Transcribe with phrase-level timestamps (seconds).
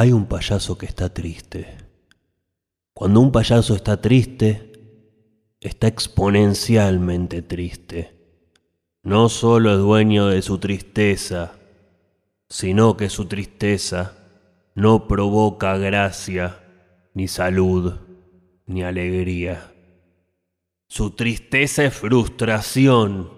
[0.00, 1.76] Hay un payaso que está triste.
[2.94, 4.70] Cuando un payaso está triste,
[5.58, 8.14] está exponencialmente triste.
[9.02, 11.58] No solo es dueño de su tristeza,
[12.48, 14.16] sino que su tristeza
[14.76, 16.60] no provoca gracia,
[17.12, 17.94] ni salud,
[18.66, 19.72] ni alegría.
[20.86, 23.32] Su tristeza es frustración.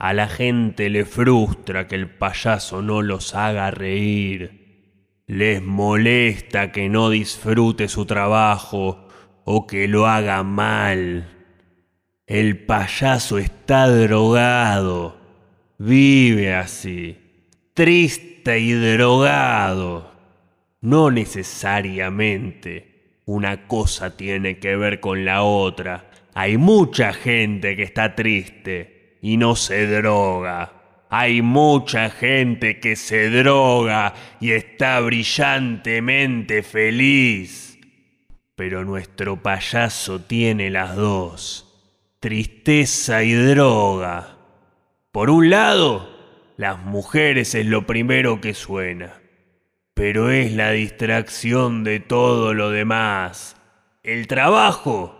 [0.00, 4.61] A la gente le frustra que el payaso no los haga reír
[5.32, 9.08] les molesta que no disfrute su trabajo
[9.44, 11.26] o que lo haga mal.
[12.26, 15.16] El payaso está drogado,
[15.78, 17.16] vive así,
[17.72, 20.12] triste y drogado.
[20.82, 26.10] No necesariamente una cosa tiene que ver con la otra.
[26.34, 30.81] Hay mucha gente que está triste y no se droga.
[31.14, 37.78] Hay mucha gente que se droga y está brillantemente feliz.
[38.54, 41.70] Pero nuestro payaso tiene las dos,
[42.18, 44.38] tristeza y droga.
[45.10, 46.08] Por un lado,
[46.56, 49.20] las mujeres es lo primero que suena,
[49.92, 53.58] pero es la distracción de todo lo demás.
[54.02, 55.14] El trabajo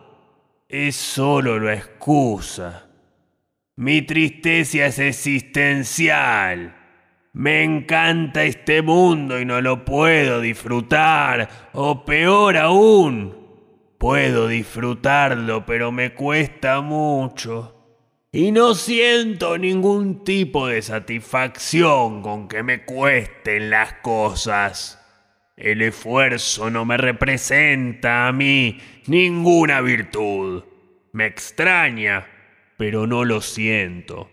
[0.71, 2.92] es solo la excusa.
[3.77, 6.77] Mi tristeza es existencial.
[7.33, 11.71] Me encanta este mundo y no lo puedo disfrutar.
[11.73, 13.35] O peor aún,
[13.97, 17.79] puedo disfrutarlo, pero me cuesta mucho.
[18.31, 24.99] Y no siento ningún tipo de satisfacción con que me cuesten las cosas.
[25.57, 30.65] El esfuerzo no me representa a mí ninguna virtud.
[31.13, 32.27] Me extraña
[32.83, 34.29] pero no lo siento.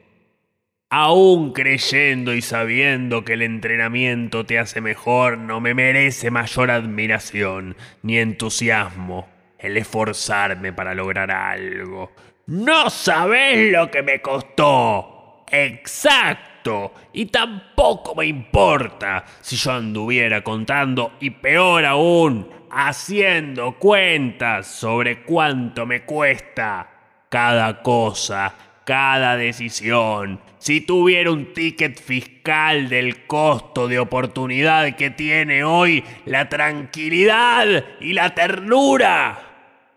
[0.90, 7.78] Aún creyendo y sabiendo que el entrenamiento te hace mejor, no me merece mayor admiración
[8.02, 12.12] ni entusiasmo el esforzarme para lograr algo.
[12.48, 15.46] No sabes lo que me costó.
[15.52, 16.96] Exacto.
[17.14, 25.86] Y tampoco me importa si yo anduviera contando y peor aún, haciendo cuentas sobre cuánto
[25.86, 26.96] me cuesta
[27.30, 28.54] cada cosa,
[28.86, 30.42] cada decisión.
[30.58, 38.14] Si tuviera un ticket fiscal del costo de oportunidad que tiene hoy la tranquilidad y
[38.14, 39.40] la ternura,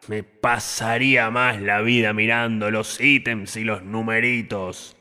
[0.09, 4.97] me pasaría más la vida mirando los ítems y los numeritos,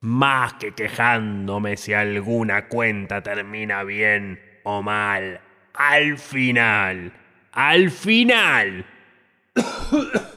[0.00, 5.40] más que quejándome si alguna cuenta termina bien o mal.
[5.74, 7.12] Al final,
[7.52, 8.84] al final.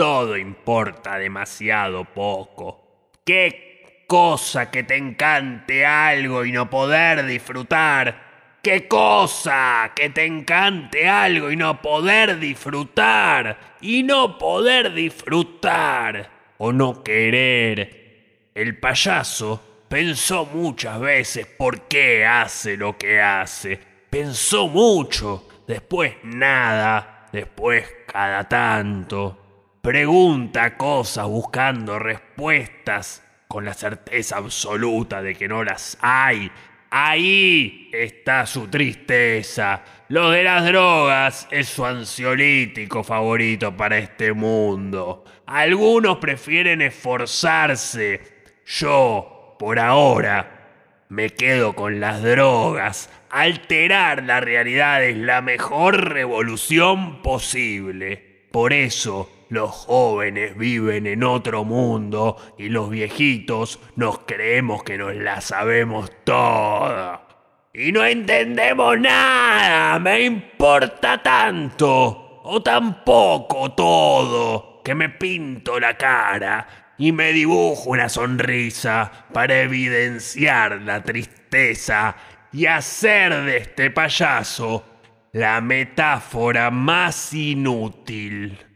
[0.00, 3.10] Todo importa demasiado poco.
[3.22, 8.56] ¿Qué cosa que te encante algo y no poder disfrutar?
[8.62, 13.76] ¿Qué cosa que te encante algo y no poder disfrutar?
[13.82, 18.48] Y no poder disfrutar o no querer.
[18.54, 23.78] El payaso pensó muchas veces por qué hace lo que hace.
[24.08, 29.49] Pensó mucho, después nada, después cada tanto.
[29.82, 36.52] Pregunta cosas buscando respuestas con la certeza absoluta de que no las hay.
[36.90, 39.82] Ahí está su tristeza.
[40.08, 45.24] Lo de las drogas es su ansiolítico favorito para este mundo.
[45.46, 48.20] Algunos prefieren esforzarse.
[48.66, 53.08] Yo, por ahora, me quedo con las drogas.
[53.30, 58.46] Alterar la realidad es la mejor revolución posible.
[58.52, 65.14] Por eso, los jóvenes viven en otro mundo y los viejitos nos creemos que nos
[65.14, 67.26] la sabemos toda.
[67.74, 76.94] Y no entendemos nada, me importa tanto o tampoco todo que me pinto la cara
[76.96, 82.16] y me dibujo una sonrisa para evidenciar la tristeza
[82.52, 84.84] y hacer de este payaso
[85.32, 88.69] la metáfora más inútil.